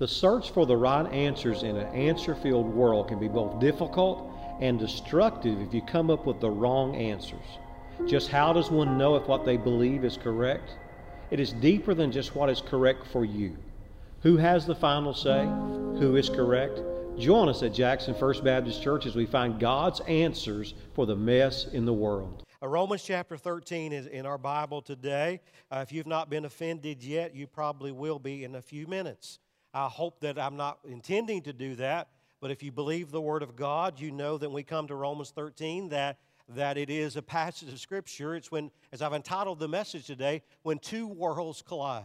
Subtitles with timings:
[0.00, 4.32] The search for the right answers in an answer filled world can be both difficult
[4.58, 7.44] and destructive if you come up with the wrong answers.
[8.06, 10.70] Just how does one know if what they believe is correct?
[11.30, 13.58] It is deeper than just what is correct for you.
[14.22, 15.44] Who has the final say?
[15.44, 16.80] Who is correct?
[17.18, 21.66] Join us at Jackson First Baptist Church as we find God's answers for the mess
[21.66, 22.42] in the world.
[22.62, 25.42] Uh, Romans chapter 13 is in our Bible today.
[25.70, 29.38] Uh, if you've not been offended yet, you probably will be in a few minutes.
[29.72, 32.08] I hope that I'm not intending to do that,
[32.40, 35.30] but if you believe the Word of God, you know that we come to Romans
[35.30, 38.34] 13 that, that it is a passage of Scripture.
[38.34, 42.04] It's when, as I've entitled the message today, when two worlds collide.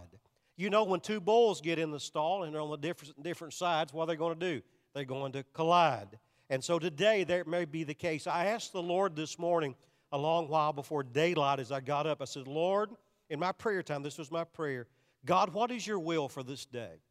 [0.58, 3.54] You know, when two bulls get in the stall and they're on the different, different
[3.54, 4.62] sides, what are they going to do?
[4.94, 6.20] They're going to collide.
[6.50, 8.28] And so today, there may be the case.
[8.28, 9.76] I asked the Lord this morning,
[10.12, 12.22] a long while before daylight as I got up.
[12.22, 12.92] I said, Lord,
[13.30, 14.88] in my prayer time, this was my prayer
[15.26, 17.02] God, what is your will for this day?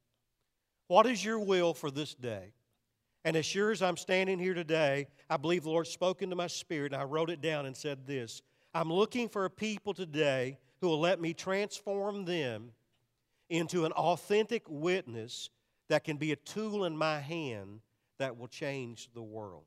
[0.86, 2.52] What is your will for this day?
[3.24, 6.46] And as sure as I'm standing here today, I believe the Lord spoke into my
[6.46, 8.42] spirit, and I wrote it down and said this
[8.74, 12.72] I'm looking for a people today who will let me transform them
[13.48, 15.48] into an authentic witness
[15.88, 17.80] that can be a tool in my hand
[18.18, 19.64] that will change the world.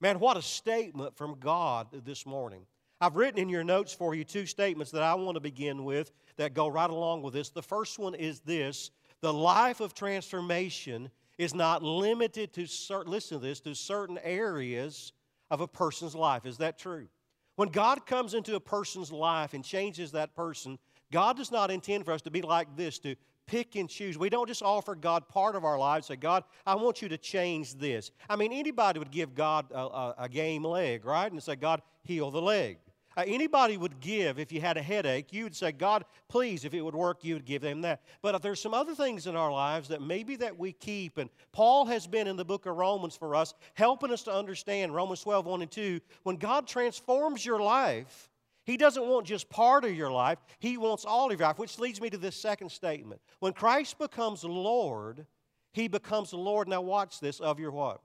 [0.00, 2.66] Man, what a statement from God this morning.
[3.00, 6.12] I've written in your notes for you two statements that I want to begin with
[6.36, 7.50] that go right along with this.
[7.50, 8.90] The first one is this
[9.24, 15.14] the life of transformation is not limited to certain, listen to this, to certain areas
[15.50, 16.44] of a person's life.
[16.44, 17.08] Is that true?
[17.56, 20.78] When God comes into a person's life and changes that person,
[21.10, 24.18] God does not intend for us to be like this, to pick and choose.
[24.18, 27.16] We don't just offer God part of our lives, say, God, I want you to
[27.16, 28.10] change this.
[28.28, 31.32] I mean, anybody would give God a, a, a game leg, right?
[31.32, 32.76] And say, God, heal the leg.
[33.16, 36.74] Uh, anybody would give if you had a headache, you would say, God, please, if
[36.74, 38.02] it would work, you would give them that.
[38.22, 41.18] But there's some other things in our lives that maybe that we keep.
[41.18, 44.94] And Paul has been in the book of Romans for us, helping us to understand
[44.94, 46.00] Romans 12, 1 and 2.
[46.22, 48.30] When God transforms your life,
[48.64, 51.78] he doesn't want just part of your life, He wants all of your life, which
[51.78, 53.20] leads me to this second statement.
[53.40, 55.26] When Christ becomes Lord,
[55.72, 58.00] He becomes Lord, now watch this, of your what?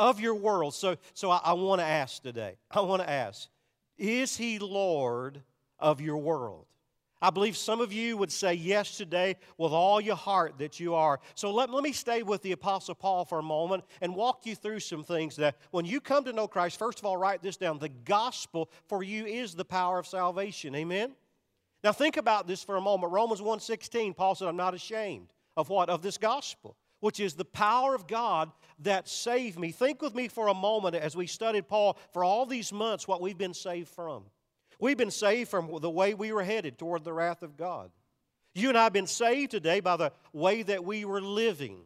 [0.00, 0.74] Of your world.
[0.74, 3.48] So, so I, I want to ask today, I want to ask,
[3.98, 5.42] is He Lord
[5.78, 6.64] of your world?
[7.22, 10.94] I believe some of you would say yes today with all your heart that you
[10.94, 11.20] are.
[11.34, 14.56] So let, let me stay with the Apostle Paul for a moment and walk you
[14.56, 17.58] through some things that when you come to know Christ, first of all, write this
[17.58, 17.78] down.
[17.78, 20.74] The gospel for you is the power of salvation.
[20.74, 21.12] Amen?
[21.84, 23.12] Now think about this for a moment.
[23.12, 25.28] Romans 1.16, Paul said, I'm not ashamed
[25.58, 25.90] of what?
[25.90, 28.50] Of this gospel, which is the power of God
[28.80, 29.72] that saved me.
[29.72, 33.20] Think with me for a moment as we studied Paul for all these months what
[33.20, 34.24] we've been saved from.
[34.78, 37.90] We've been saved from the way we were headed toward the wrath of God.
[38.54, 41.82] You and I have been saved today by the way that we were living.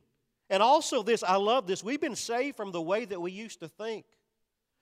[0.48, 3.60] And also, this, I love this, we've been saved from the way that we used
[3.60, 4.04] to think.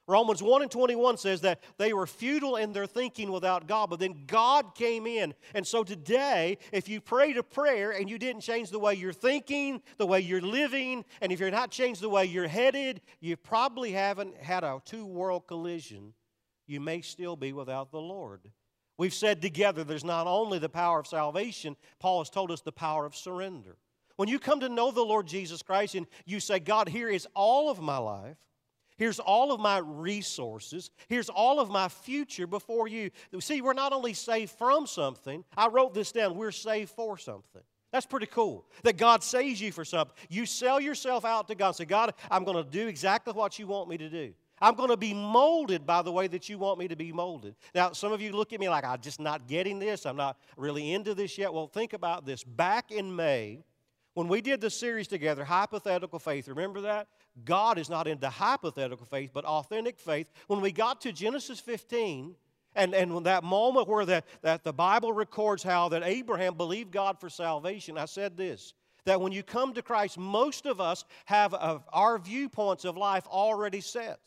[0.08, 4.00] Romans 1 and 21 says that they were futile in their thinking without God, but
[4.00, 5.32] then God came in.
[5.54, 9.12] And so today, if you prayed a prayer and you didn't change the way you're
[9.12, 13.36] thinking, the way you're living, and if you're not changed the way you're headed, you
[13.36, 16.14] probably haven't had a two world collision
[16.66, 18.50] you may still be without the Lord.
[18.98, 22.72] We've said together there's not only the power of salvation, Paul has told us the
[22.72, 23.76] power of surrender.
[24.16, 27.26] When you come to know the Lord Jesus Christ and you say, God, here is
[27.34, 28.36] all of my life,
[28.96, 33.10] here's all of my resources, here's all of my future before you.
[33.40, 37.62] See, we're not only saved from something, I wrote this down, we're saved for something.
[37.92, 38.64] That's pretty cool.
[38.84, 40.14] That God saves you for something.
[40.30, 43.66] You sell yourself out to God say, God, I'm going to do exactly what you
[43.66, 44.32] want me to do.
[44.62, 47.56] I'm going to be molded by the way that you want me to be molded.
[47.74, 50.06] Now, some of you look at me like, I'm just not getting this.
[50.06, 51.52] I'm not really into this yet.
[51.52, 52.44] Well, think about this.
[52.44, 53.58] Back in May,
[54.14, 57.08] when we did the series together, Hypothetical Faith, remember that?
[57.44, 60.26] God is not into hypothetical faith, but authentic faith.
[60.46, 62.34] When we got to Genesis 15,
[62.74, 67.20] and, and that moment where that, that the Bible records how that Abraham believed God
[67.20, 71.54] for salvation, I said this that when you come to Christ, most of us have
[71.54, 74.20] uh, our viewpoints of life already set.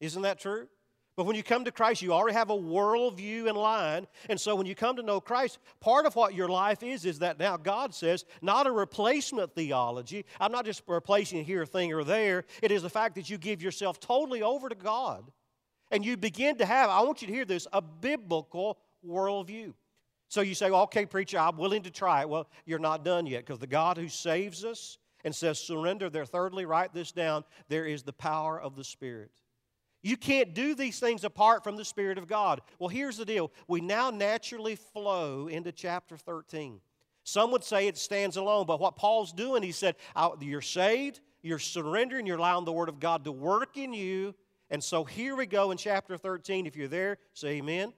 [0.00, 0.68] Isn't that true?
[1.14, 4.06] But when you come to Christ, you already have a worldview in line.
[4.30, 7.18] And so when you come to know Christ, part of what your life is is
[7.18, 10.24] that now God says, not a replacement theology.
[10.40, 12.44] I'm not just replacing here thing or there.
[12.62, 15.30] It is the fact that you give yourself totally over to God.
[15.90, 19.74] And you begin to have, I want you to hear this, a biblical worldview.
[20.28, 22.28] So you say, okay, preacher, I'm willing to try it.
[22.30, 26.24] Well, you're not done yet because the God who saves us and says surrender there,
[26.24, 29.30] thirdly, write this down, there is the power of the Spirit.
[30.02, 32.60] You can't do these things apart from the Spirit of God.
[32.78, 33.52] Well, here's the deal.
[33.68, 36.80] We now naturally flow into chapter 13.
[37.24, 39.94] Some would say it stands alone, but what Paul's doing, he said,
[40.40, 44.34] You're saved, you're surrendering, you're allowing the Word of God to work in you.
[44.70, 46.66] And so here we go in chapter 13.
[46.66, 47.92] If you're there, say amen.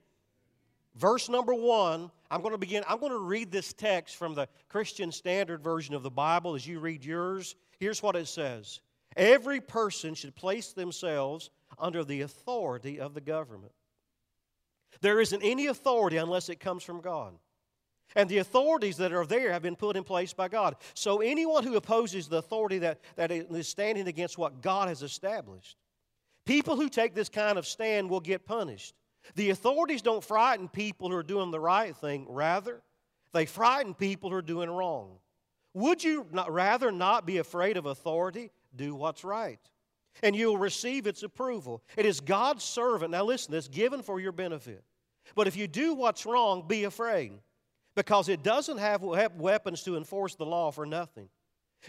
[0.96, 4.48] Verse number one, I'm going to begin, I'm going to read this text from the
[4.68, 7.56] Christian Standard Version of the Bible as you read yours.
[7.78, 8.80] Here's what it says
[9.16, 13.72] Every person should place themselves under the authority of the government.
[15.00, 17.34] There isn't any authority unless it comes from God.
[18.16, 20.76] And the authorities that are there have been put in place by God.
[20.94, 25.76] So anyone who opposes the authority that, that is standing against what God has established,
[26.44, 28.94] people who take this kind of stand will get punished.
[29.34, 32.82] The authorities don't frighten people who are doing the right thing, rather,
[33.32, 35.18] they frighten people who are doing wrong.
[35.72, 38.52] Would you not, rather not be afraid of authority?
[38.76, 39.58] Do what's right.
[40.22, 41.82] And you'll receive its approval.
[41.96, 43.10] It is God's servant.
[43.10, 44.84] Now, listen, that's given for your benefit.
[45.34, 47.32] But if you do what's wrong, be afraid
[47.94, 51.28] because it doesn't have weapons to enforce the law for nothing.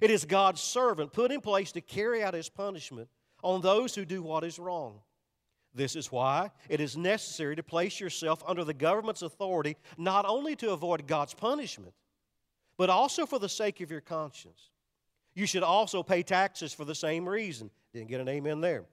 [0.02, 3.10] It is God's servant put in place to carry out his punishment
[3.44, 5.00] on those who do what is wrong.
[5.74, 10.56] This is why it is necessary to place yourself under the government's authority not only
[10.58, 11.94] to avoid God's punishment,
[12.78, 14.70] but also for the sake of your conscience.
[15.34, 17.70] You should also pay taxes for the same reason.
[17.96, 18.84] Didn't get an amen there.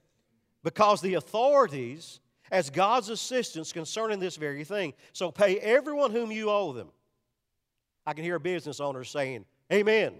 [0.62, 2.20] Because the authorities,
[2.52, 6.86] as God's assistants concerning this very thing, so pay everyone whom you owe them.
[8.06, 10.14] I can hear a business owner saying, Amen.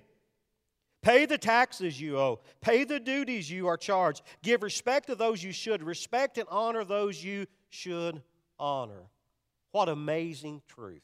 [1.01, 2.41] Pay the taxes you owe.
[2.61, 4.23] Pay the duties you are charged.
[4.43, 5.81] Give respect to those you should.
[5.85, 8.21] Respect and honor those you should
[8.59, 9.05] honor.
[9.71, 11.03] What amazing truth.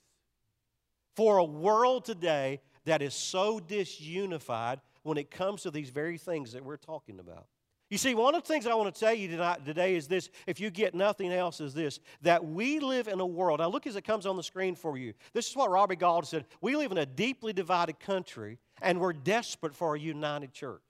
[1.14, 6.52] For a world today that is so disunified when it comes to these very things
[6.52, 7.46] that we're talking about.
[7.90, 10.28] You see, one of the things I want to tell you tonight, today is this
[10.46, 13.60] if you get nothing else, is this that we live in a world.
[13.60, 15.14] Now, look as it comes on the screen for you.
[15.32, 16.44] This is what Robbie Gauld said.
[16.60, 20.82] We live in a deeply divided country, and we're desperate for a united church.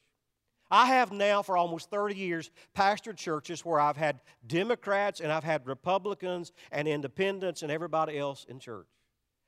[0.70, 5.44] I have now, for almost 30 years, pastored churches where I've had Democrats and I've
[5.44, 8.86] had Republicans and independents and everybody else in church.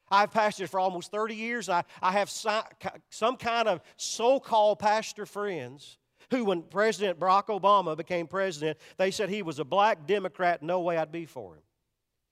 [0.08, 1.68] I've pastored for almost 30 years.
[1.68, 5.98] I, I have some kind of so called pastor friends
[6.30, 10.80] who, when President Barack Obama became president, they said he was a black Democrat, no
[10.80, 11.62] way I'd be for him.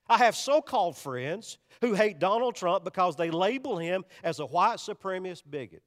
[0.08, 4.46] I have so called friends who hate Donald Trump because they label him as a
[4.46, 5.82] white supremacist bigot.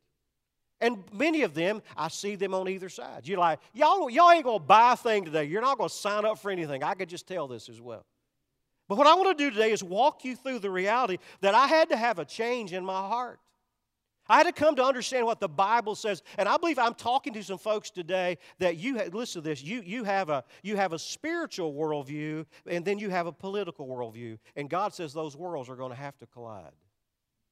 [0.80, 3.28] And many of them, I see them on either side.
[3.28, 5.46] You're like, y'all, y'all ain't to buy a thing today.
[5.46, 6.84] You're not to sign up for anything.
[6.84, 8.04] I could just tell this as well.
[8.90, 11.68] But what I want to do today is walk you through the reality that I
[11.68, 13.40] had to have a change in my heart.
[14.32, 16.24] I had to come to understand what the Bible says.
[16.38, 19.62] And I believe I'm talking to some folks today that you have, listen to this,
[19.62, 23.86] you, you, have a, you have a spiritual worldview and then you have a political
[23.88, 24.40] worldview.
[24.56, 26.72] And God says those worlds are going to have to collide.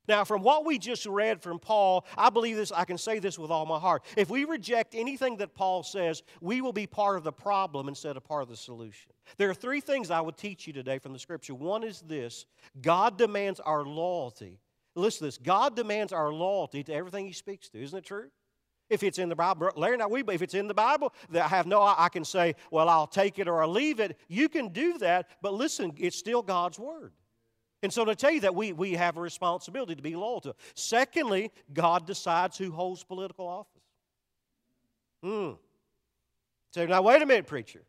[0.07, 3.37] Now, from what we just read from Paul, I believe this, I can say this
[3.37, 4.05] with all my heart.
[4.15, 8.15] If we reject anything that Paul says, we will be part of the problem instead
[8.15, 9.11] of part of the solution.
[9.37, 11.55] There are three things I would teach you today from the scripture.
[11.55, 12.45] One is this
[12.81, 14.61] God demands our loyalty
[15.00, 17.81] Listen to this God demands our loyalty to everything He speaks to.
[17.81, 18.30] Isn't it true?
[18.90, 21.46] If it's in the Bible, Larry and I, we, if it's in the Bible, that
[21.46, 24.18] I have no, I can say, well, I'll take it or I'll leave it.
[24.28, 27.13] You can do that, but listen, it's still God's Word.
[27.84, 30.56] And so to tell you that we, we have a responsibility to be loyal to.
[30.74, 33.81] Secondly, God decides who holds political office.
[35.24, 35.51] Hmm.
[36.72, 37.84] So now, wait a minute, preacher.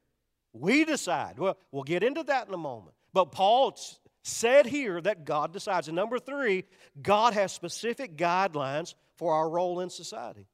[0.52, 1.38] We decide.
[1.38, 2.94] Well, we'll get into that in a moment.
[3.12, 3.76] But Paul
[4.22, 5.88] said here that God decides.
[5.88, 6.64] And number three,
[7.00, 10.46] God has specific guidelines for our role in society.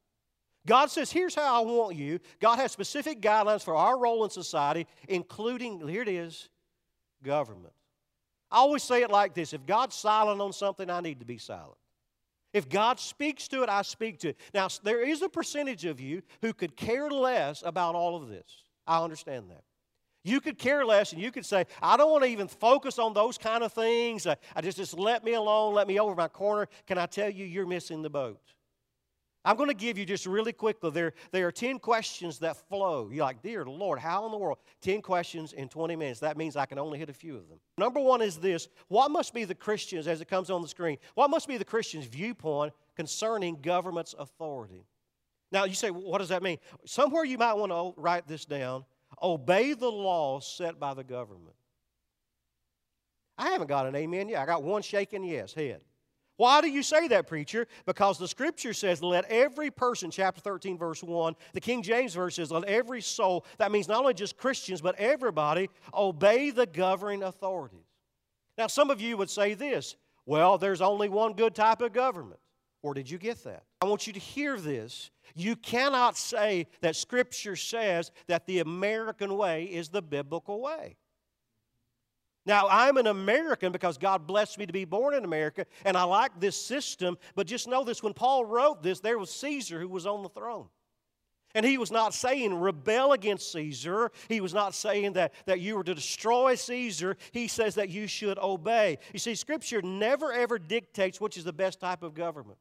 [0.65, 2.19] God says, here's how I want you.
[2.41, 6.49] God has specific guidelines for our role in society, including, here it is,
[7.23, 7.73] government.
[8.51, 11.37] I always say it like this if God's silent on something, I need to be
[11.37, 11.77] silent.
[12.53, 14.37] If God speaks to it, I speak to it.
[14.53, 18.63] Now, there is a percentage of you who could care less about all of this.
[18.85, 19.63] I understand that.
[20.27, 23.13] You could care less and you could say, I don't want to even focus on
[23.13, 24.27] those kind of things.
[24.27, 26.67] I, I just, just let me alone, let me over my corner.
[26.85, 28.41] Can I tell you, you're missing the boat?
[29.45, 30.91] I'm going to give you just really quickly.
[30.91, 33.09] There, there are 10 questions that flow.
[33.09, 34.57] You're like, Dear Lord, how in the world?
[34.81, 36.19] 10 questions in 20 minutes.
[36.19, 37.59] That means I can only hit a few of them.
[37.77, 40.97] Number one is this What must be the Christian's, as it comes on the screen,
[41.15, 44.83] what must be the Christian's viewpoint concerning government's authority?
[45.53, 46.57] Now, you say, what does that mean?
[46.85, 48.83] Somewhere you might want to write this down
[49.21, 51.55] obey the laws set by the government.
[53.37, 54.41] I haven't got an amen yet.
[54.41, 55.81] I got one shaking yes head.
[56.37, 57.67] Why do you say that, preacher?
[57.87, 62.35] Because the scripture says, let every person, chapter 13, verse 1, the King James verse
[62.35, 67.23] says, let every soul, that means not only just Christians, but everybody, obey the governing
[67.23, 67.87] authorities.
[68.55, 69.95] Now, some of you would say this
[70.27, 72.39] well, there's only one good type of government.
[72.83, 73.63] Or did you get that?
[73.81, 75.09] I want you to hear this.
[75.35, 80.97] You cannot say that Scripture says that the American way is the biblical way.
[82.45, 86.03] Now, I'm an American because God blessed me to be born in America, and I
[86.03, 89.89] like this system, but just know this when Paul wrote this, there was Caesar who
[89.89, 90.67] was on the throne.
[91.55, 94.11] And he was not saying rebel against Caesar.
[94.29, 97.17] He was not saying that, that you were to destroy Caesar.
[97.31, 98.99] He says that you should obey.
[99.11, 102.59] You see, Scripture never ever dictates which is the best type of government.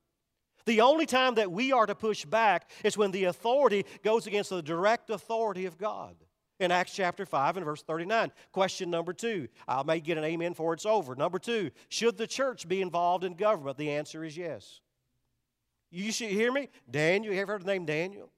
[0.66, 4.50] The only time that we are to push back is when the authority goes against
[4.50, 6.16] the direct authority of God.
[6.58, 8.32] In Acts chapter 5 and verse 39.
[8.50, 9.46] Question number two.
[9.68, 11.14] I may get an amen for it's over.
[11.14, 13.76] Number two, should the church be involved in government?
[13.76, 14.80] The answer is yes.
[15.90, 16.68] You should hear me?
[16.90, 18.30] Daniel, you ever heard the name Daniel?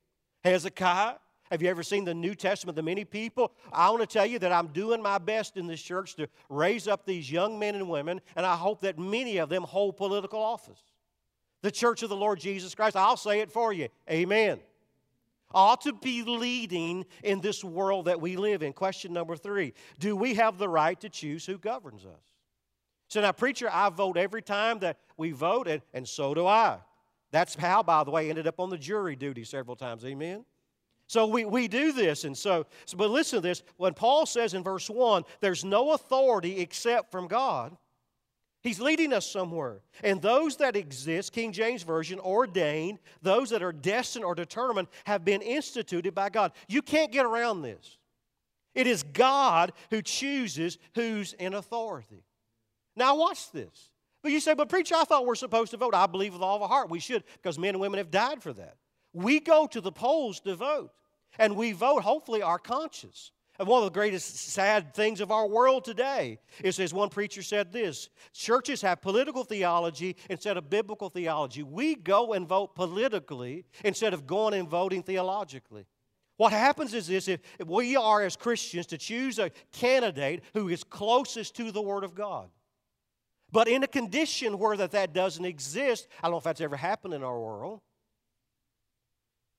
[0.44, 1.14] Hezekiah?
[1.50, 3.52] Have you ever seen the New Testament, the many people?
[3.72, 6.86] I want to tell you that I'm doing my best in this church to raise
[6.86, 10.42] up these young men and women, and I hope that many of them hold political
[10.42, 10.82] office
[11.62, 12.96] the church of the Lord Jesus Christ.
[12.96, 13.88] I'll say it for you.
[14.10, 14.60] Amen.
[15.54, 18.72] Ought to be leading in this world that we live in.
[18.72, 22.32] Question number three Do we have the right to choose who governs us?
[23.08, 26.78] So, now, preacher, I vote every time that we vote, and, and so do I.
[27.30, 30.04] That's how, by the way, ended up on the jury duty several times.
[30.04, 30.44] Amen.
[31.06, 32.24] So we, we do this.
[32.24, 33.62] And so, so, but listen to this.
[33.78, 37.76] When Paul says in verse 1, there's no authority except from God,
[38.68, 39.80] He's leading us somewhere.
[40.04, 45.24] And those that exist, King James Version, ordained, those that are destined or determined, have
[45.24, 46.52] been instituted by God.
[46.68, 47.96] You can't get around this.
[48.74, 52.24] It is God who chooses who's in authority.
[52.94, 53.88] Now, watch this.
[54.22, 55.94] But you say, but preacher, I thought we're supposed to vote.
[55.94, 58.52] I believe with all our heart we should, because men and women have died for
[58.52, 58.76] that.
[59.14, 60.90] We go to the polls to vote,
[61.38, 63.32] and we vote, hopefully, our conscience.
[63.58, 67.72] One of the greatest sad things of our world today is, as one preacher said
[67.72, 71.64] this churches have political theology instead of biblical theology.
[71.64, 75.86] We go and vote politically instead of going and voting theologically.
[76.36, 80.84] What happens is this if we are, as Christians, to choose a candidate who is
[80.84, 82.48] closest to the Word of God.
[83.50, 86.76] But in a condition where that, that doesn't exist, I don't know if that's ever
[86.76, 87.80] happened in our world.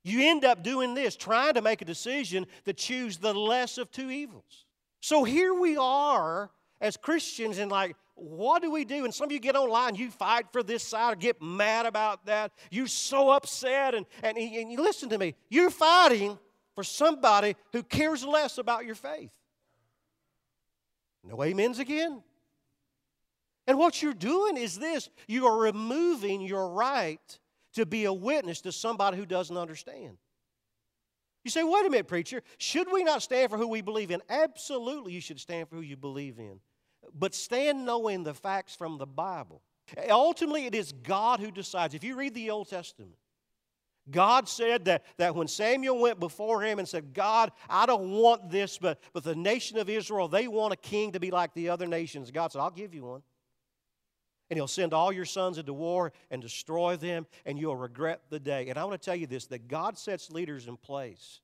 [0.04, 3.92] You end up doing this, trying to make a decision to choose the less of
[3.92, 4.66] two evils.
[5.02, 6.50] So here we are
[6.82, 9.06] as Christians, and like, what do we do?
[9.06, 12.26] And some of you get online, you fight for this side or get mad about
[12.26, 12.52] that.
[12.70, 16.38] You're so upset, and, and, and you listen to me, you're fighting
[16.76, 19.32] for somebody who cares less about your faith.
[21.24, 22.24] No amens again?
[23.68, 27.39] And what you're doing is this you are removing your right
[27.74, 30.18] to be a witness to somebody who doesn't understand.
[31.44, 34.22] You say, wait a minute, preacher, should we not stand for who we believe in?
[34.30, 36.60] Absolutely, you should stand for who you believe in.
[37.14, 39.62] But stand knowing the facts from the Bible.
[40.10, 41.94] Ultimately, it is God who decides.
[41.94, 43.14] If you read the Old Testament,
[44.12, 48.50] God said that, that when Samuel went before him and said, God, I don't want
[48.50, 51.70] this, but, but the nation of Israel, they want a king to be like the
[51.70, 52.32] other nations.
[52.32, 53.22] God said, I'll give you one
[54.50, 58.40] and he'll send all your sons into war and destroy them, and you'll regret the
[58.40, 58.70] day.
[58.70, 61.42] And I want to tell you this that God sets leaders in place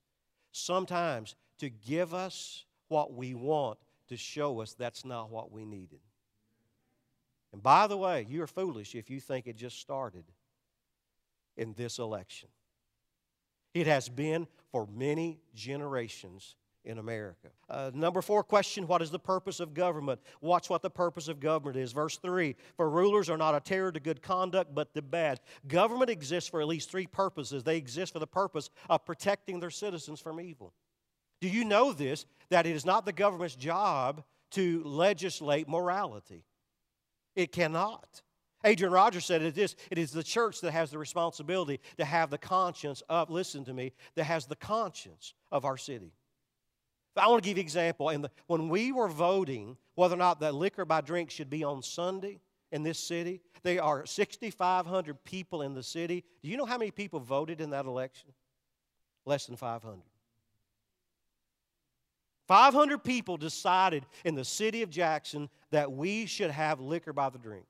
[0.51, 3.77] sometimes to give us what we want,
[4.09, 5.99] to show us that's not what we needed.
[7.53, 10.25] And by the way, you're foolish if you think it just started
[11.55, 12.49] in this election.
[13.73, 17.49] It has been for many generations in America.
[17.69, 20.21] Uh, number four question What is the purpose of government?
[20.41, 21.91] Watch what the purpose of government is.
[21.91, 25.39] Verse three For rulers are not a terror to good conduct, but to bad.
[25.67, 27.63] Government exists for at least three purposes.
[27.63, 30.73] They exist for the purpose of protecting their citizens from evil.
[31.41, 32.25] Do you know this?
[32.49, 36.45] That it is not the government's job to legislate morality,
[37.35, 38.21] it cannot.
[38.63, 42.31] Adrian Rogers said it this it is the church that has the responsibility to have
[42.31, 46.13] the conscience of, listen to me, that has the conscience of our city.
[47.17, 48.09] I want to give you an example.
[48.09, 51.81] And when we were voting whether or not the liquor by drink should be on
[51.81, 52.39] Sunday
[52.71, 56.23] in this city, there are 6,500 people in the city.
[56.43, 58.29] Do you know how many people voted in that election?
[59.25, 60.01] Less than 500.
[62.47, 67.39] 500 people decided in the city of Jackson that we should have liquor by the
[67.39, 67.65] drink.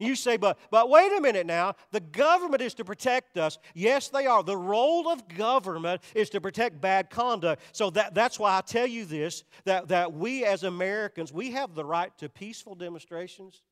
[0.00, 1.74] You say, but, but wait a minute now.
[1.92, 3.58] The government is to protect us.
[3.74, 4.42] Yes, they are.
[4.42, 7.62] The role of government is to protect bad conduct.
[7.72, 11.74] So that, that's why I tell you this that, that we as Americans, we have
[11.74, 13.62] the right to peaceful demonstrations,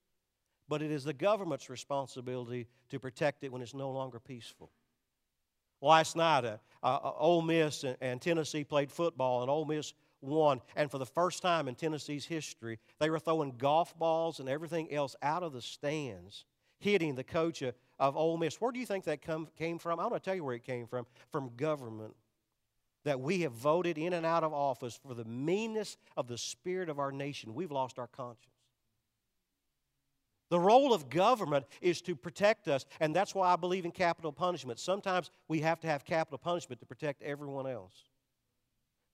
[0.68, 4.70] but it is the government's responsibility to protect it when it's no longer peaceful.
[5.80, 10.90] Last night, uh, uh, Ole Miss and, and Tennessee played football, and Ole Miss And
[10.90, 15.14] for the first time in Tennessee's history, they were throwing golf balls and everything else
[15.22, 16.44] out of the stands,
[16.78, 18.60] hitting the coach of, of Ole Miss.
[18.60, 20.00] Where do you think that come, came from?
[20.00, 21.06] I'm going to tell you where it came from.
[21.30, 22.14] From government.
[23.04, 26.88] That we have voted in and out of office for the meanness of the spirit
[26.88, 27.54] of our nation.
[27.54, 28.52] We've lost our conscience.
[30.50, 34.32] The role of government is to protect us, and that's why I believe in capital
[34.32, 34.78] punishment.
[34.78, 38.07] Sometimes we have to have capital punishment to protect everyone else.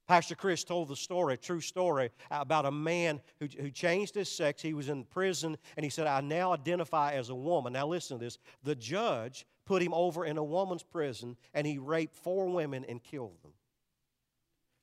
[0.06, 4.28] Pastor Chris told the story, a true story, about a man who, who changed his
[4.28, 4.60] sex.
[4.60, 7.72] He was in prison, and he said, I now identify as a woman.
[7.72, 8.38] Now, listen to this.
[8.62, 13.02] The judge put him over in a woman's prison, and he raped four women and
[13.02, 13.52] killed them.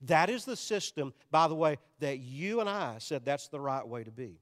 [0.05, 3.87] That is the system, by the way, that you and I said that's the right
[3.87, 4.39] way to be.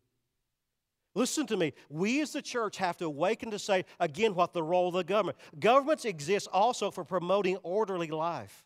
[1.13, 1.73] Listen to me.
[1.89, 5.03] We as the church have to awaken to say, again, what the role of the
[5.03, 5.37] government.
[5.59, 8.65] Governments exist also for promoting orderly life.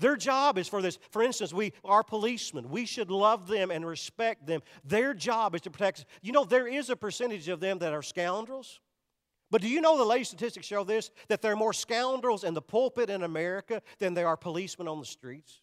[0.00, 0.98] Their job is for this.
[1.10, 2.70] For instance, we are policemen.
[2.70, 4.62] We should love them and respect them.
[4.82, 6.04] Their job is to protect us.
[6.22, 8.80] You know, there is a percentage of them that are scoundrels.
[9.50, 11.10] But do you know the latest statistics show this?
[11.28, 15.00] That there are more scoundrels in the pulpit in America than there are policemen on
[15.00, 15.60] the streets?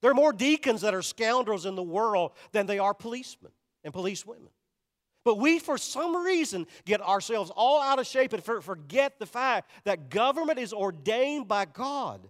[0.00, 3.52] There are more deacons that are scoundrels in the world than they are policemen
[3.84, 4.48] and policewomen.
[5.24, 9.70] But we, for some reason, get ourselves all out of shape and forget the fact
[9.84, 12.28] that government is ordained by God.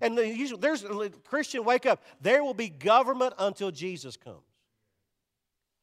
[0.00, 0.84] And there's
[1.24, 2.02] Christian, wake up.
[2.20, 4.42] There will be government until Jesus comes.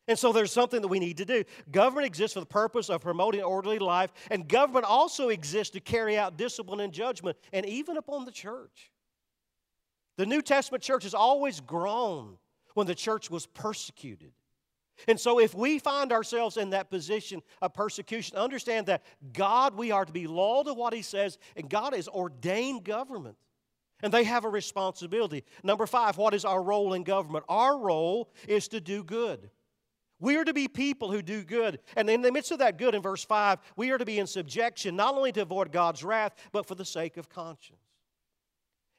[0.08, 1.46] And so there's something that we need to do.
[1.72, 6.18] Government exists for the purpose of promoting orderly life, and government also exists to carry
[6.18, 8.92] out discipline and judgment, and even upon the church.
[10.18, 12.38] The New Testament church has always grown
[12.74, 14.34] when the church was persecuted.
[15.08, 19.92] And so, if we find ourselves in that position of persecution, understand that God, we
[19.92, 23.38] are to be loyal to what He says, and God has ordained government.
[24.02, 25.46] And they have a responsibility.
[25.64, 27.46] Number five, what is our role in government?
[27.48, 29.50] Our role is to do good.
[30.20, 31.80] We are to be people who do good.
[31.96, 34.28] And in the midst of that good, in verse 5, we are to be in
[34.28, 37.83] subjection, not only to avoid God's wrath, but for the sake of conscience.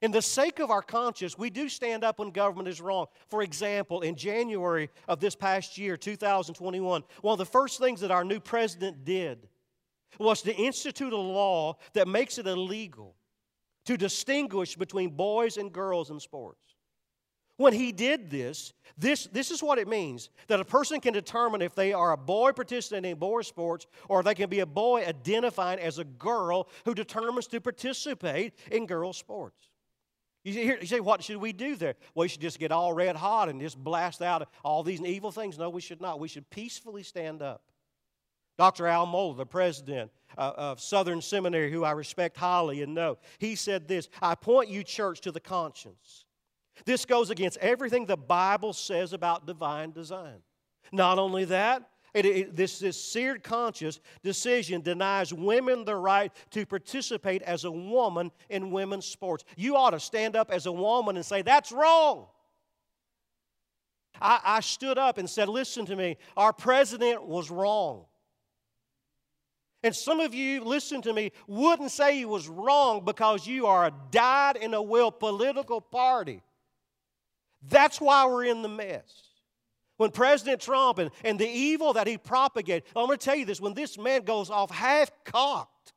[0.05, 3.07] In the sake of our conscience, we do stand up when government is wrong.
[3.31, 8.11] For example, in January of this past year, 2021, one of the first things that
[8.11, 9.49] our new president did
[10.19, 13.15] was to institute a law that makes it illegal
[13.87, 16.77] to distinguish between boys and girls in sports.
[17.57, 21.63] When he did this, this, this is what it means that a person can determine
[21.63, 25.07] if they are a boy participating in boy sports or they can be a boy
[25.07, 29.71] identifying as a girl who determines to participate in girl sports.
[30.45, 31.95] You, say, what should we do there?
[32.15, 35.33] Well, we should just get all red hot and just blast out all these evil
[35.33, 35.57] things.
[35.57, 36.21] No, we should not.
[36.21, 37.63] We should peacefully stand up.
[38.59, 38.87] Dr.
[38.87, 43.57] Al Mohler, the president uh, of Southern Seminary, who I respect highly and know, he
[43.57, 46.27] said this I point you, church, to the conscience.
[46.85, 50.43] This goes against everything the Bible says about divine design.
[50.93, 56.65] Not only that, it, it, this, this seared conscious decision denies women the right to
[56.65, 59.45] participate as a woman in women's sports.
[59.57, 62.27] You ought to stand up as a woman and say, That's wrong.
[64.21, 68.05] I, I stood up and said, Listen to me, our president was wrong.
[69.83, 73.87] And some of you, listen to me, wouldn't say he was wrong because you are
[73.87, 76.43] a dyed in a will political party.
[77.69, 79.24] That's why we're in the mess.
[79.97, 83.45] When President Trump and, and the evil that he propagated, I'm going to tell you
[83.45, 85.93] this when this man goes off half cocked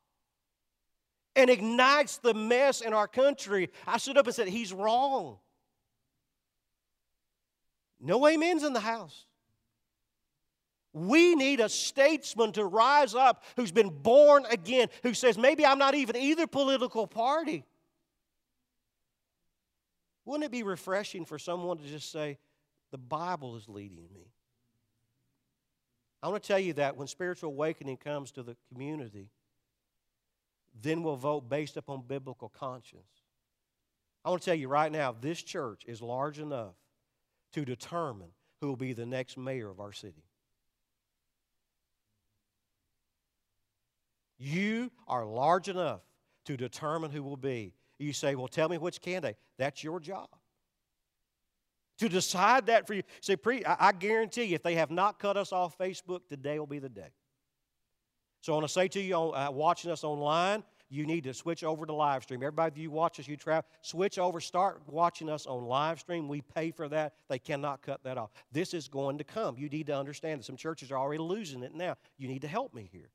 [1.34, 5.38] and ignites the mess in our country, I stood up and said, He's wrong.
[8.00, 9.26] No amens in the house.
[10.92, 15.78] We need a statesman to rise up who's been born again, who says, maybe I'm
[15.78, 17.64] not even either political party.
[20.24, 22.38] Wouldn't it be refreshing for someone to just say,
[22.90, 24.32] the Bible is leading me.
[26.22, 29.30] I want to tell you that when spiritual awakening comes to the community,
[30.80, 33.02] then we'll vote based upon biblical conscience.
[34.24, 36.74] I want to tell you right now, this church is large enough
[37.52, 40.24] to determine who will be the next mayor of our city.
[44.38, 46.00] You are large enough
[46.46, 47.74] to determine who will be.
[47.98, 49.36] You say, Well, tell me which candidate.
[49.56, 50.28] That's your job
[51.98, 53.02] to decide that for you.
[53.20, 56.58] See, pre, I, I guarantee you, if they have not cut us off Facebook, today
[56.58, 57.10] will be the day.
[58.40, 61.64] So I want to say to you, uh, watching us online, you need to switch
[61.64, 62.42] over to live stream.
[62.42, 66.28] Everybody, you watch us, you travel, switch over, start watching us on live stream.
[66.28, 67.14] We pay for that.
[67.28, 68.30] They cannot cut that off.
[68.52, 69.56] This is going to come.
[69.58, 71.96] You need to understand that some churches are already losing it now.
[72.16, 73.10] You need to help me here.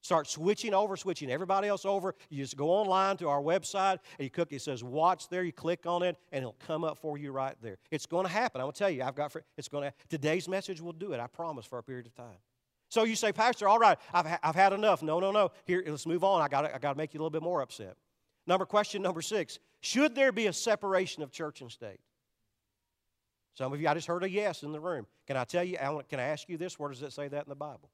[0.00, 2.14] Start switching over, switching everybody else over.
[2.30, 5.42] You just go online to our website and you click, it says watch there.
[5.42, 7.78] You click on it and it'll come up for you right there.
[7.90, 8.60] It's going to happen.
[8.60, 11.26] I will tell you, I've got, it's going to, today's message will do it, I
[11.26, 12.38] promise, for a period of time.
[12.88, 15.02] So you say, Pastor, all right, I've, ha- I've had enough.
[15.02, 15.50] No, no, no.
[15.64, 16.40] Here, let's move on.
[16.40, 17.96] I got I got to make you a little bit more upset.
[18.46, 22.00] Number question number six Should there be a separation of church and state?
[23.54, 25.06] Some of you, I just heard a yes in the room.
[25.26, 25.76] Can I tell you,
[26.08, 26.78] can I ask you this?
[26.78, 27.90] Where does it say that in the Bible?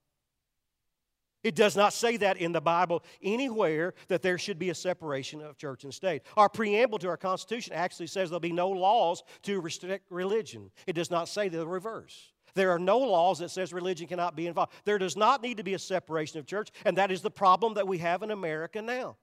[1.44, 5.42] It does not say that in the Bible anywhere that there should be a separation
[5.42, 6.22] of church and state.
[6.36, 10.70] Our preamble to our Constitution actually says there'll be no laws to restrict religion.
[10.86, 12.32] It does not say the reverse.
[12.54, 14.72] There are no laws that says religion cannot be involved.
[14.84, 17.74] There does not need to be a separation of church, and that is the problem
[17.74, 19.16] that we have in America now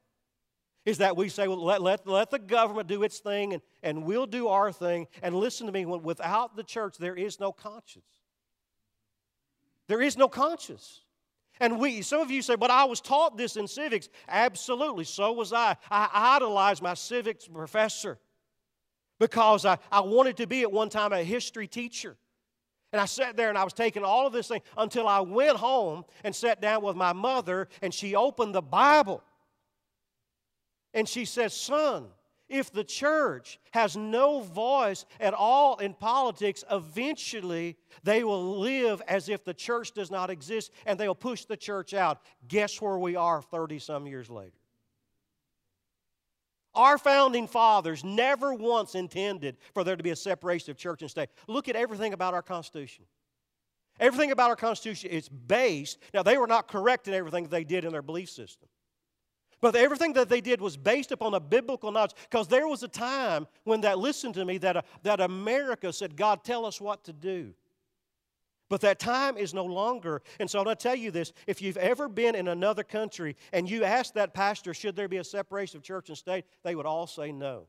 [0.86, 4.04] is that we say, well, let, let, let the government do its thing and, and
[4.04, 5.08] we'll do our thing.
[5.22, 8.04] And listen to me, without the church, there is no conscience.
[9.88, 11.02] There is no conscience.
[11.62, 14.10] And we, some of you say, but I was taught this in civics.
[14.28, 15.78] Absolutely, so was I.
[15.91, 18.17] I idolized my civics professor
[19.19, 22.17] because I, I wanted to be at one time a history teacher.
[22.91, 25.56] And I sat there and I was taking all of this thing until I went
[25.56, 29.24] home and sat down with my mother and she opened the Bible.
[30.95, 32.08] And she says, Son,
[32.52, 39.30] if the church has no voice at all in politics, eventually they will live as
[39.30, 42.22] if the church does not exist and they'll push the church out.
[42.48, 44.52] Guess where we are 30 some years later?
[46.74, 51.12] Our founding fathers never once intended for there to be a separation of church and
[51.12, 51.30] state.
[51.48, 53.06] Look at everything about our Constitution.
[54.00, 57.86] Everything about our Constitution is based, now they were not correct in everything they did
[57.86, 58.68] in their belief system.
[59.62, 62.88] But everything that they did was based upon a biblical knowledge because there was a
[62.88, 67.04] time when that, listen to me, that, uh, that America said, God, tell us what
[67.04, 67.54] to do.
[68.69, 70.24] But that time is no longer.
[70.39, 73.36] And so I'm going to tell you this if you've ever been in another country
[73.54, 76.74] and you ask that pastor, should there be a separation of church and state, they
[76.74, 77.67] would all say no.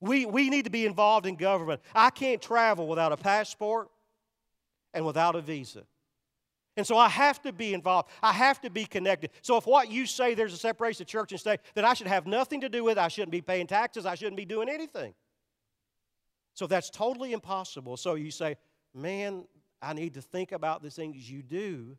[0.00, 1.80] We, we need to be involved in government.
[1.92, 3.88] I can't travel without a passport
[4.94, 5.84] and without a visa.
[6.78, 8.08] And so I have to be involved.
[8.22, 9.32] I have to be connected.
[9.42, 12.06] So if what you say there's a separation of church and state that I should
[12.06, 15.12] have nothing to do with, I shouldn't be paying taxes, I shouldn't be doing anything.
[16.54, 17.96] So that's totally impossible.
[17.96, 18.58] So you say,
[18.94, 19.44] man,
[19.82, 21.98] I need to think about the things you do.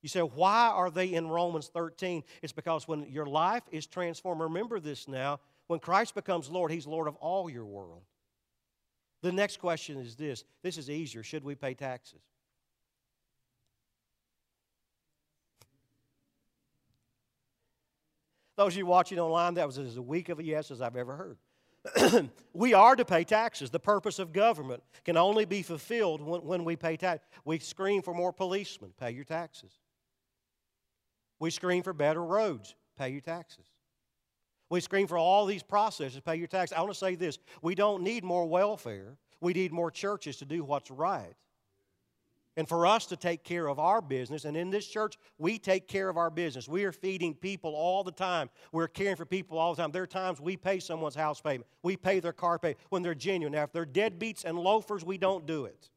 [0.00, 2.22] You say, why are they in Romans 13?
[2.40, 6.86] It's because when your life is transformed, remember this now, when Christ becomes Lord, He's
[6.86, 8.02] Lord of all your world.
[9.22, 11.24] The next question is this this is easier.
[11.24, 12.20] Should we pay taxes?
[18.58, 21.14] Those of you watching online, that was as weak of a yes as I've ever
[21.14, 22.28] heard.
[22.52, 23.70] we are to pay taxes.
[23.70, 27.24] The purpose of government can only be fulfilled when, when we pay tax.
[27.44, 29.70] We scream for more policemen, pay your taxes.
[31.38, 33.66] We scream for better roads, pay your taxes.
[34.70, 36.76] We scream for all these processes, pay your taxes.
[36.76, 40.44] I want to say this we don't need more welfare, we need more churches to
[40.44, 41.36] do what's right
[42.58, 44.44] and for us to take care of our business.
[44.44, 46.68] And in this church, we take care of our business.
[46.68, 48.50] We are feeding people all the time.
[48.72, 49.92] We're caring for people all the time.
[49.92, 53.14] There are times we pay someone's house payment, we pay their car payment when they're
[53.14, 53.52] genuine.
[53.52, 55.88] Now, if they're deadbeats and loafers, we don't do it.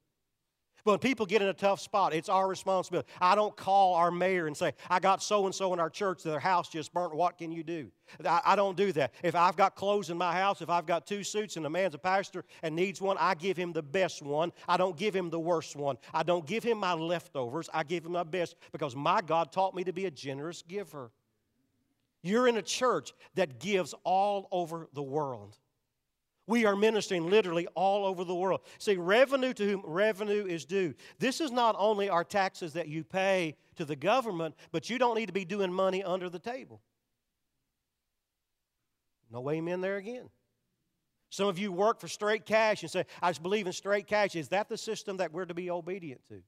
[0.84, 3.08] When people get in a tough spot, it's our responsibility.
[3.20, 6.24] I don't call our mayor and say, I got so and so in our church,
[6.24, 7.14] their house just burnt.
[7.14, 7.92] What can you do?
[8.26, 9.14] I, I, don't do that.
[9.24, 11.94] If I've got clothes in my house, if I've got two suits and a man's
[11.94, 14.52] a pastor and needs one, I give him the best one.
[14.68, 15.98] I don't give him the worst one.
[16.14, 17.70] I don't give him my leftovers.
[17.74, 21.12] I give him my best because my God taught me to be a generous giver.
[22.24, 25.58] You're in a church that gives all over the world.
[26.52, 28.60] We are ministering literally all over the world.
[28.78, 30.94] See, revenue to whom revenue is due.
[31.18, 35.16] This is not only our taxes that you pay to the government, but you don't
[35.16, 36.82] need to be doing money under the table.
[39.32, 40.30] No amen there again.
[41.30, 44.36] Some of you work for straight cash and say, I just believe in straight cash.
[44.36, 46.44] Is that the system that we're to be obedient to?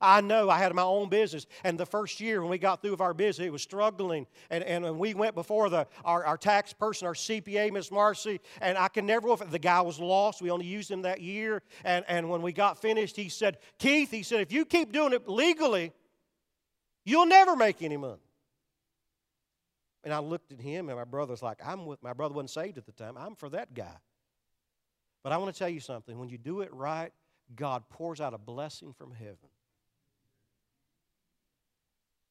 [0.00, 2.90] I know I had my own business, and the first year when we got through
[2.90, 4.26] with our business, it was struggling.
[4.50, 8.76] And, and we went before the, our, our tax person, our CPA, Miss Marcy, and
[8.76, 10.42] I can never, the guy was lost.
[10.42, 11.62] We only used him that year.
[11.84, 15.14] And, and when we got finished, he said, Keith, he said, if you keep doing
[15.14, 15.92] it legally,
[17.04, 18.20] you'll never make any money.
[20.04, 22.78] And I looked at him, and my brother's like, I'm with, my brother wasn't saved
[22.78, 23.16] at the time.
[23.16, 23.96] I'm for that guy.
[25.24, 26.16] But I want to tell you something.
[26.18, 27.12] When you do it right,
[27.56, 29.48] God pours out a blessing from heaven.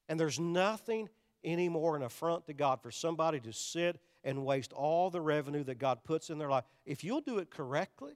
[0.08, 1.08] And there's nothing
[1.44, 5.78] anymore an affront to God for somebody to sit and waste all the revenue that
[5.78, 6.64] God puts in their life.
[6.84, 8.14] If you'll do it correctly,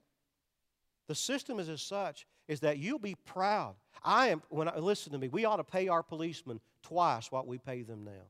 [1.07, 3.75] the system is as such is that you'll be proud.
[4.03, 7.47] I am when I listen to me, we ought to pay our policemen twice what
[7.47, 8.27] we pay them now.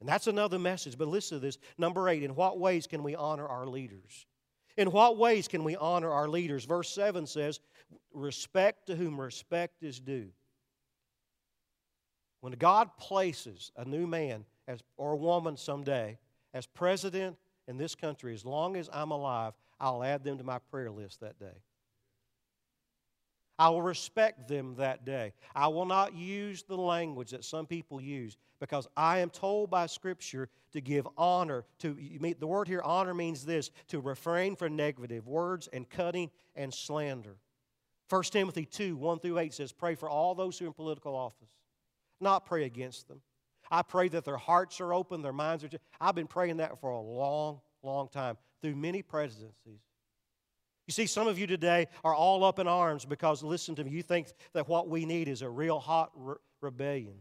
[0.00, 0.96] And that's another message.
[0.96, 1.58] But listen to this.
[1.76, 4.26] Number eight, in what ways can we honor our leaders?
[4.76, 6.64] In what ways can we honor our leaders?
[6.64, 7.58] Verse 7 says,
[8.12, 10.30] Respect to whom respect is due.
[12.40, 16.18] When God places a new man as, or a woman someday
[16.54, 20.58] as president in this country, as long as I'm alive, I'll add them to my
[20.70, 21.62] prayer list that day.
[23.58, 25.32] I will respect them that day.
[25.54, 29.86] I will not use the language that some people use because I am told by
[29.86, 31.96] Scripture to give honor to
[32.38, 37.36] the word here honor means this to refrain from negative words and cutting and slander.
[38.10, 41.16] 1 Timothy 2 1 through 8 says, Pray for all those who are in political
[41.16, 41.50] office,
[42.20, 43.20] not pray against them.
[43.70, 45.68] I pray that their hearts are open, their minds are.
[45.68, 49.80] Just, I've been praying that for a long, long time through many presidencies.
[50.86, 53.90] You see, some of you today are all up in arms because, listen to me,
[53.90, 57.16] you think that what we need is a real hot re- rebellion.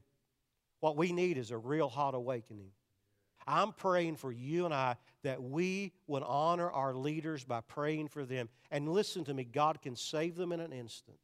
[0.79, 2.69] What we need is a real hot awakening.
[3.45, 8.25] I'm praying for you and I that we would honor our leaders by praying for
[8.25, 8.49] them.
[8.71, 11.17] And listen to me, God can save them in an instant.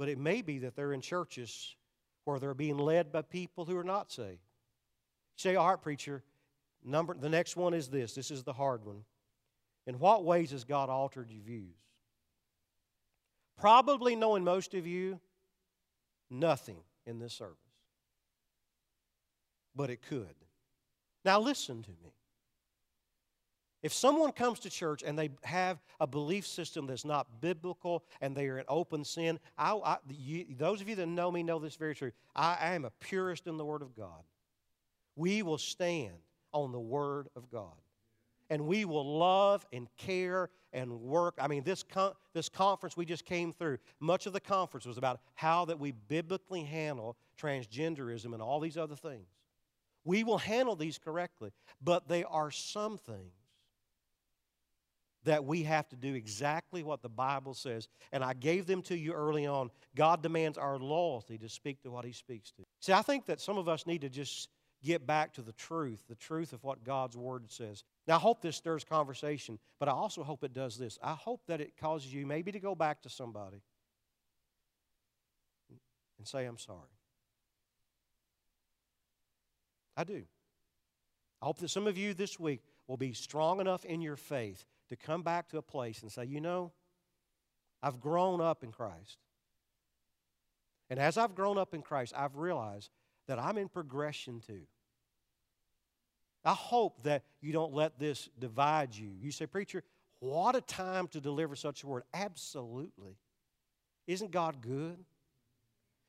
[0.00, 1.76] But it may be that they're in churches
[2.24, 4.30] where they're being led by people who are not saved.
[4.30, 6.24] You say, all right, preacher,
[6.82, 8.14] number, the next one is this.
[8.14, 9.04] This is the hard one.
[9.86, 11.76] In what ways has God altered your views?
[13.58, 15.20] Probably knowing most of you,
[16.30, 17.58] nothing in this service.
[19.76, 20.34] But it could.
[21.26, 22.14] Now, listen to me.
[23.82, 28.36] If someone comes to church and they have a belief system that's not biblical and
[28.36, 31.58] they are in open sin, I, I, you, those of you that know me know
[31.58, 32.12] this very true.
[32.36, 34.22] I, I am a purist in the Word of God.
[35.16, 36.16] We will stand
[36.52, 37.74] on the Word of God
[38.50, 41.36] and we will love and care and work.
[41.40, 44.98] I mean, this, con- this conference we just came through, much of the conference was
[44.98, 49.28] about how that we biblically handle transgenderism and all these other things.
[50.04, 51.50] We will handle these correctly,
[51.82, 53.39] but there are some things
[55.24, 57.88] that we have to do exactly what the Bible says.
[58.12, 59.70] And I gave them to you early on.
[59.94, 62.62] God demands our loyalty to speak to what He speaks to.
[62.80, 64.48] See, I think that some of us need to just
[64.82, 67.84] get back to the truth, the truth of what God's Word says.
[68.06, 70.98] Now, I hope this stirs conversation, but I also hope it does this.
[71.02, 73.62] I hope that it causes you maybe to go back to somebody
[76.18, 76.78] and say, I'm sorry.
[79.96, 80.22] I do.
[81.42, 84.64] I hope that some of you this week will be strong enough in your faith
[84.90, 86.72] to come back to a place and say, you know,
[87.82, 89.18] I've grown up in Christ.
[90.90, 92.90] And as I've grown up in Christ, I've realized
[93.26, 94.62] that I'm in progression too.
[96.44, 99.10] I hope that you don't let this divide you.
[99.20, 99.84] You say, Preacher,
[100.18, 102.02] what a time to deliver such a word.
[102.12, 103.16] Absolutely.
[104.06, 104.98] Isn't God good?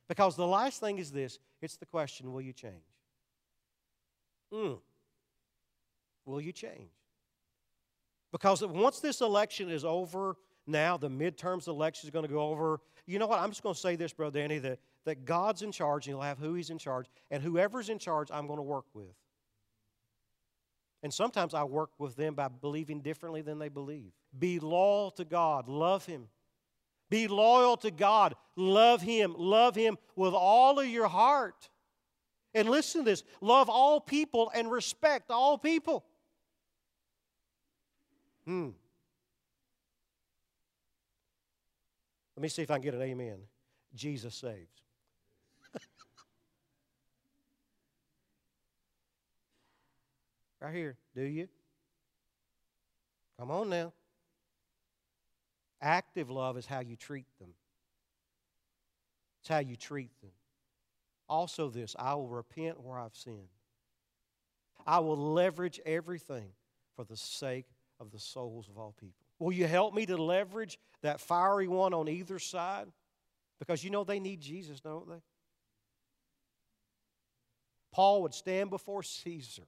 [0.07, 2.73] Because the last thing is this it's the question will you change?
[4.51, 4.79] Mm.
[6.25, 6.89] Will you change?
[8.31, 10.35] Because once this election is over,
[10.67, 12.79] now the midterms election is going to go over.
[13.05, 13.39] You know what?
[13.39, 16.21] I'm just going to say this, Brother Danny, that, that God's in charge and He'll
[16.21, 17.07] have who He's in charge.
[17.29, 19.13] And whoever's in charge, I'm going to work with.
[21.03, 24.11] And sometimes I work with them by believing differently than they believe.
[24.37, 26.27] Be loyal to God, love Him.
[27.09, 31.69] Be loyal to God, love Him, love Him with all of your heart.
[32.53, 36.05] And listen to this love all people and respect all people.
[38.51, 38.71] Hmm.
[42.35, 43.37] Let me see if I can get an amen.
[43.95, 44.83] Jesus saves.
[50.59, 51.47] right here, do you?
[53.39, 53.93] Come on now.
[55.81, 57.51] Active love is how you treat them.
[59.39, 60.31] It's how you treat them.
[61.29, 63.47] Also, this I will repent where I've sinned.
[64.85, 66.49] I will leverage everything
[66.97, 67.67] for the sake
[68.01, 69.25] of the souls of all people.
[69.39, 72.87] Will you help me to leverage that fiery one on either side?
[73.59, 75.21] Because you know they need Jesus, don't they?
[77.93, 79.67] Paul would stand before Caesar.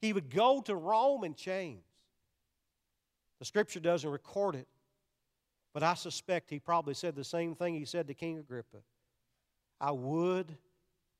[0.00, 1.82] He would go to Rome in chains.
[3.40, 4.68] The scripture doesn't record it,
[5.74, 8.78] but I suspect he probably said the same thing he said to King Agrippa
[9.80, 10.56] I would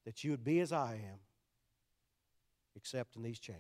[0.05, 1.19] that you would be as I am,
[2.75, 3.59] except in these chains.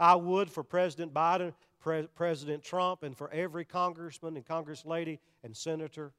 [0.00, 5.56] I would for President Biden, Pre- President Trump, and for every congressman and congress and
[5.56, 6.12] senator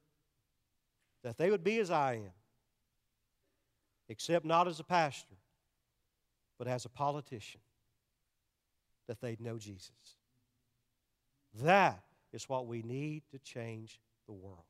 [1.24, 2.32] that they would be as I am,
[4.08, 5.36] except not as a pastor,
[6.60, 7.62] but as a politician,
[9.08, 9.91] that they'd know Jesus.
[11.62, 14.65] That is what we need to change the world.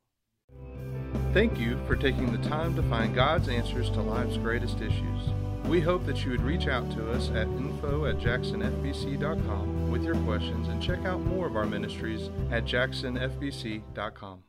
[1.34, 5.51] Thank you for taking the time to find God's answers to life's greatest issues.
[5.66, 10.16] We hope that you would reach out to us at info at jacksonfbc.com with your
[10.24, 14.44] questions and check out more of our ministries at jacksonfbc.com.